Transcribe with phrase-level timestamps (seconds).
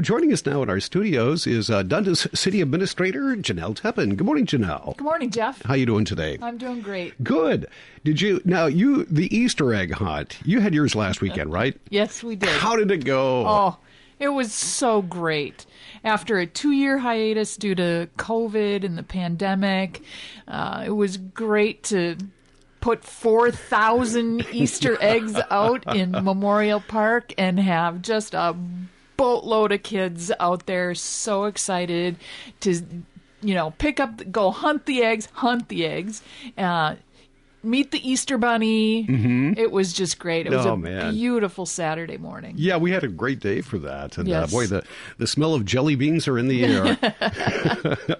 [0.00, 4.16] Joining us now in our studios is uh, Dundas City Administrator Jenelle Teppen.
[4.16, 4.96] Good morning, Jenelle.
[4.96, 5.60] Good morning, Jeff.
[5.62, 6.38] How are you doing today?
[6.40, 7.22] I'm doing great.
[7.22, 7.66] Good.
[8.02, 10.38] Did you now you the Easter egg hunt?
[10.44, 11.78] You had yours last weekend, right?
[11.90, 12.48] Yes, we did.
[12.48, 13.44] How did it go?
[13.46, 13.78] Oh,
[14.18, 15.66] it was so great.
[16.04, 20.02] After a two year hiatus due to COVID and the pandemic,
[20.48, 22.16] uh, it was great to
[22.80, 28.56] put 4,000 Easter eggs out in Memorial Park and have just a
[29.20, 32.16] boatload of kids out there so excited
[32.60, 32.70] to
[33.42, 36.22] you know pick up go hunt the eggs hunt the eggs
[36.56, 36.94] uh,
[37.62, 39.06] meet the Easter Bunny.
[39.06, 39.52] Mm-hmm.
[39.56, 40.46] It was just great.
[40.46, 41.12] It was Oh, a man.
[41.14, 42.54] beautiful Saturday morning.
[42.56, 44.48] Yeah, we had a great day for that, and Yes.
[44.48, 44.82] uh, boy, the
[45.18, 46.98] the smell of jelly beans are in the air.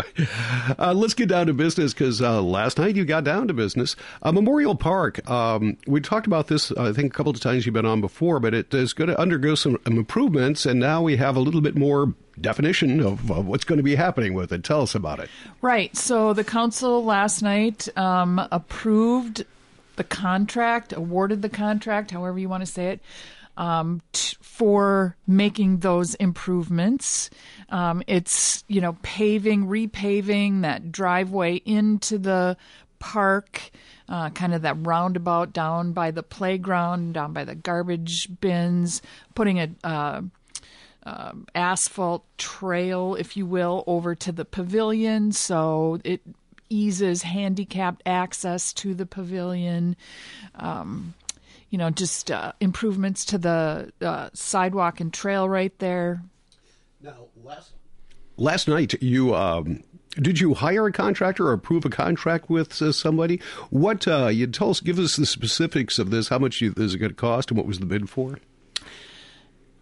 [0.79, 3.97] uh, let's get down to business because uh, last night you got down to business.
[4.23, 5.29] Uh, Memorial Park.
[5.30, 8.41] Um, we talked about this, I think, a couple of times you've been on before,
[8.41, 11.77] but it is going to undergo some improvements, and now we have a little bit
[11.77, 14.65] more definition of, of what's going to be happening with it.
[14.65, 15.30] Tell us about it.
[15.61, 15.96] Right.
[15.96, 19.45] So the council last night um, approved
[19.97, 23.01] the contract, awarded the contract, however you want to say it,
[23.57, 27.29] um, t- for making those improvements.
[27.69, 32.57] Um, it's you know paving, repaving that driveway into the
[32.99, 33.71] park.
[34.09, 39.02] Uh, kind of that roundabout down by the playground, down by the garbage bins,
[39.37, 40.23] putting a uh,
[41.04, 45.32] um, asphalt trail, if you will, over to the pavilion.
[45.32, 46.20] So it
[46.68, 49.96] eases handicapped access to the pavilion.
[50.54, 51.15] Um,
[51.70, 56.23] you know, just uh, improvements to the uh, sidewalk and trail right there.
[57.01, 57.73] Now, last
[58.37, 59.35] last night you.
[59.35, 59.85] Um,
[60.16, 63.40] did you hire a contractor or approve a contract with uh, somebody?
[63.70, 64.81] What uh, you tell us?
[64.81, 66.28] Give us the specifics of this.
[66.28, 68.41] How much you, is it going to cost, and what was the bid for?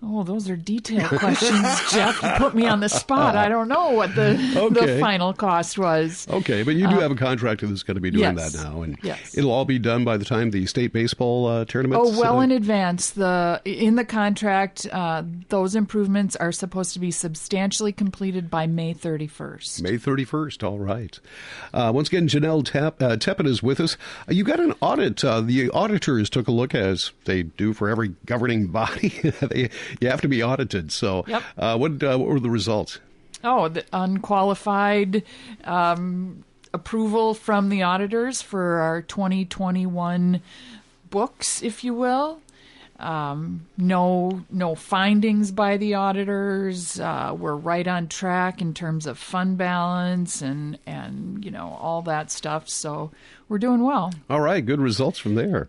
[0.00, 1.60] Oh, those are detailed questions,
[1.90, 2.22] Jeff.
[2.22, 3.34] You put me on the spot.
[3.34, 4.94] I don't know what the Okay.
[4.94, 6.24] the final cost was.
[6.30, 8.52] Okay, but you do have a contractor that's going to be doing yes.
[8.52, 9.36] that now, and Yes.
[9.36, 12.00] it'll all be done by the time the state baseball uh, tournament.
[12.04, 13.10] Oh, well in advance.
[13.10, 18.94] The in the contract, uh, those improvements are supposed to be substantially completed by May
[18.94, 19.82] 31st.
[19.82, 20.62] May 31st.
[20.62, 21.18] All right.
[21.74, 23.96] Uh, once again, Jenelle Tep- uh, Teppen is with us.
[24.28, 25.24] Uh, you got an audit.
[25.24, 29.08] Uh, the auditors took a look, as they do for every governing body.
[29.40, 29.70] they,
[30.00, 30.92] you have to be audited.
[30.92, 31.42] So, Yep.
[31.56, 32.98] uh, what, uh, what were the results?
[33.44, 35.22] Oh, the unqualified
[35.64, 36.44] um,
[36.74, 40.40] approval from the auditors for our 2021
[41.10, 42.40] books, if you will.
[43.00, 46.98] Um, no, no findings by the auditors.
[46.98, 52.02] Uh, we're right on track in terms of fund balance and and you know all
[52.02, 52.68] that stuff.
[52.68, 53.12] So
[53.48, 54.12] we're doing well.
[54.28, 55.68] All right, good results from there.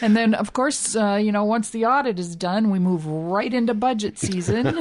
[0.00, 3.52] And then, of course, uh, you know, once the audit is done, we move right
[3.52, 4.76] into budget season.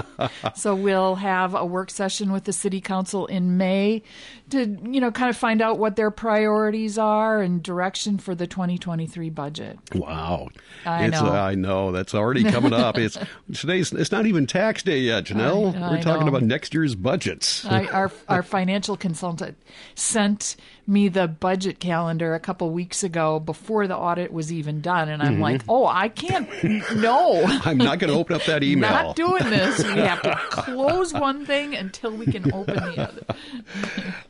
[0.56, 4.02] so we'll have a work session with the city council in May
[4.50, 8.46] to, you know, kind of find out what their priorities are and direction for the
[8.46, 9.78] 2023 budget.
[9.94, 10.48] Wow.
[10.84, 11.28] I it's, know.
[11.28, 11.92] Uh, I know.
[11.92, 12.96] That's already coming up.
[13.08, 13.16] It's
[13.54, 13.92] today's.
[13.92, 15.74] It's not even tax day yet, Jenelle.
[15.76, 16.30] I- I We're talking know.
[16.30, 17.64] about next year's budgets.
[17.64, 19.56] I, our our financial consultant
[19.94, 20.56] sent
[20.86, 25.22] me the budget calendar a couple weeks ago before the audit was even done, and
[25.22, 26.48] I'm like, oh, I can't.
[26.98, 28.90] No, I'm not going to open up that email.
[28.90, 29.82] not doing this.
[29.84, 33.22] We have to close one thing until we can open the other.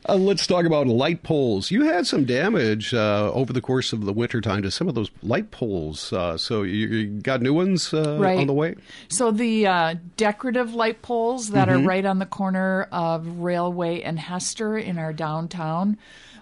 [0.07, 1.71] Uh, let's talk about light poles.
[1.71, 5.09] You had some damage uh, over the course of the wintertime to some of those
[5.23, 6.11] light poles.
[6.13, 8.37] Uh, so you, you got new ones uh, Right.
[8.39, 8.75] on the way?
[9.09, 14.19] So the uh, decorative light poles that are right on the corner of Railway and
[14.19, 15.97] Hester in our downtown.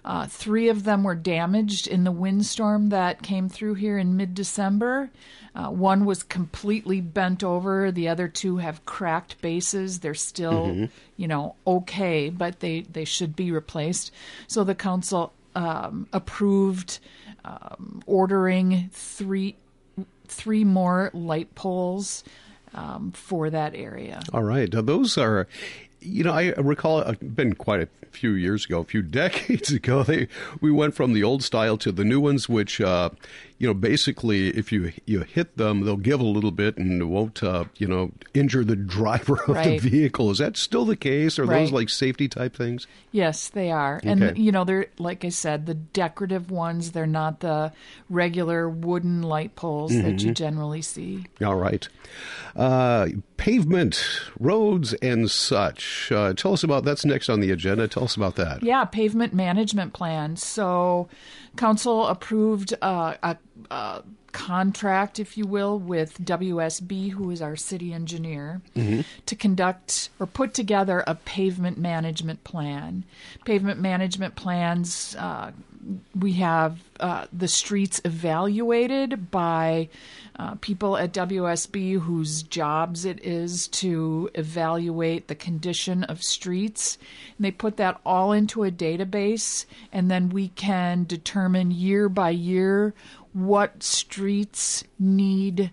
[0.06, 5.09] Uh, three of them were damaged in the windstorm that came through here in mid-December.
[5.56, 7.91] Uh, one was completely bent over.
[7.91, 10.00] The other two have cracked bases.
[10.00, 10.88] They're still,
[11.18, 14.12] you know, okay, but they they should be replaced.
[14.47, 17.00] So the council um, approved
[17.44, 19.56] um, ordering three
[20.28, 22.24] three more light poles
[22.74, 24.22] um, for that area.
[24.34, 24.72] All right.
[24.72, 25.47] Now, those are,
[26.01, 30.03] you know, I recall it been quite a few years ago, a few decades ago.
[30.07, 30.27] They
[30.61, 33.09] we went from the old style to the new ones, which, uh,
[33.57, 37.41] you know, basically, if you you hit them, they'll give a little bit and won't,
[37.44, 39.81] uh, you know, injure the driver of Right.
[39.81, 40.29] the vehicle.
[40.31, 41.39] Is that still the case?
[41.39, 42.85] Are those like safety type things?
[43.11, 43.99] Yes, they are.
[44.03, 47.71] And you know, they're like I said, the decorative ones, they're not the
[48.09, 51.25] regular wooden light poles that you generally see.
[51.44, 51.88] All right.
[52.55, 53.07] Uh,
[53.38, 54.04] pavement,
[54.39, 56.12] roads, and such.
[56.12, 57.88] Uh, tell us about that's next on the agenda.
[57.88, 58.63] Tell us about that.
[58.63, 60.36] Yeah, pavement management plan.
[60.36, 61.07] So,
[61.56, 63.38] council approved uh, a,
[63.72, 68.62] a contract, if you will, with WSB, who is our city engineer,
[69.25, 73.04] to conduct or put together a pavement management plan.
[73.45, 75.16] Pavement management plans.
[75.18, 75.51] Uh,
[76.18, 79.89] we have uh, the streets evaluated by
[80.38, 86.98] uh, people at WSB whose jobs it is to evaluate the condition of streets.
[87.38, 92.31] And they put that all into a database, and then we can determine year by
[92.31, 92.94] year
[93.33, 95.72] what streets need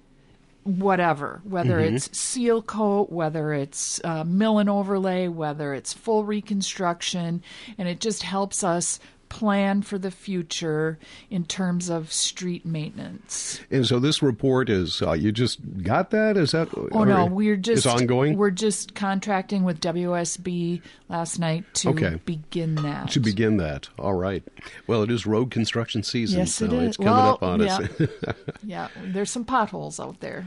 [0.65, 7.43] whatever, whether it's seal coat, whether it's uh, mill and overlay, whether it's full reconstruction,
[7.77, 8.99] and it just helps us
[9.35, 10.97] plan for the future
[11.29, 13.61] in terms of street maintenance.
[13.69, 16.37] And so this report is uh, you just got that?
[16.37, 16.69] Is that?
[16.93, 18.37] Oh no, we're just it's ongoing.
[18.39, 22.21] We're just contracting with WSB last night to Okay.
[22.25, 23.11] begin that.
[23.11, 23.89] to begin that.
[23.99, 24.45] All right.
[24.87, 26.89] Well, it is road construction season, Yes, so it is.
[26.91, 27.89] it's coming well, up on yeah, us.
[28.63, 30.47] yeah, there's some potholes out there.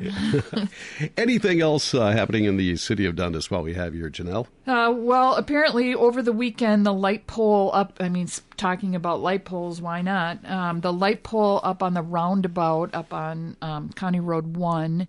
[1.18, 4.48] Anything else uh, happening in the city of Dundas while we have you here, Jenelle?
[4.66, 7.98] Uh, well, apparently over the weekend, the light pole up.
[8.00, 10.44] I mean, talking about light poles, why not?
[10.50, 15.07] Um, the light pole up on the roundabout up on um, County Road One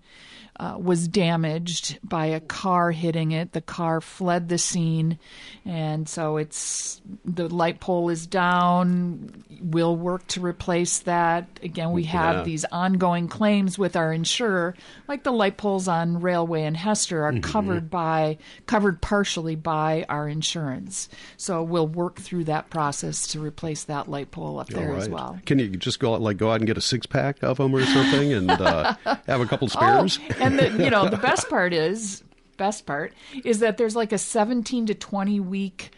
[0.61, 3.53] uh, was damaged by a car hitting it.
[3.53, 5.19] The car fled the scene,
[5.65, 9.45] and so it's the light pole is down.
[9.61, 11.61] We'll work to replace that.
[11.63, 12.43] Again, we have Yeah.
[12.43, 14.75] these ongoing claims with our insurer,
[15.07, 20.29] like the light poles on Railway and Hester are covered by covered partially by our
[20.29, 21.09] insurance.
[21.37, 25.09] So we'll work through that process to replace that light pole up there All as
[25.09, 25.39] well.
[25.47, 27.75] Can you just go out, like go out and get a six pack of them
[27.75, 28.95] or something, and uh,
[29.27, 30.19] have a couple spares?
[30.31, 32.23] Oh, and the you know the best part is
[32.57, 33.13] best part
[33.45, 35.93] is that there's like a 17 to 20 week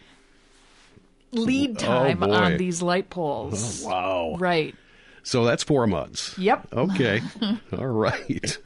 [1.33, 3.83] lead time Oh, on these light poles.
[3.85, 4.37] Wow.
[4.39, 4.75] Right.
[5.23, 6.37] So that's four months.
[6.39, 6.69] Yep.
[6.73, 7.21] Okay.
[7.79, 8.59] All right.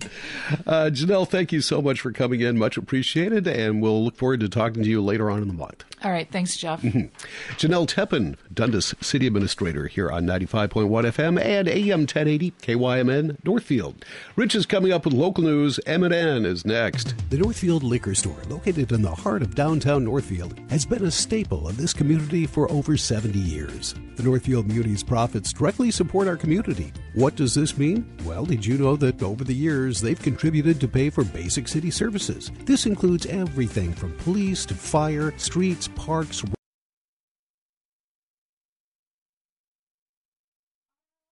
[0.67, 2.59] Uh, Jenelle, thank you so much for coming in.
[2.59, 3.47] Much appreciated.
[3.47, 5.85] And we'll look forward to talking to you later on in the month.
[6.05, 6.31] All right.
[6.31, 6.83] Thanks, Jeff.
[6.83, 14.05] Jenelle Teppen, Dundas City Administrator here on 95.1 FM and AM 1080 KYMN Northfield.
[14.37, 15.81] Rich is coming up with local news.
[15.87, 17.15] M&N is next.
[17.31, 21.67] The Northfield Liquor Store, located in the heart of downtown Northfield, has been a staple
[21.69, 23.95] of this community for over 70 years.
[24.17, 26.93] The Northfield Muni's profits directly support our community.
[27.15, 28.07] What does this mean?
[28.25, 31.91] Well, did you know that over the years they've contributed to pay for basic city
[31.91, 32.53] services?
[32.67, 36.45] This includes everything from police to fire, streets, parks,